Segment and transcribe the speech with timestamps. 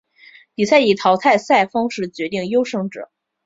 [0.55, 3.11] 比赛以淘汰赛方式决定优胜者。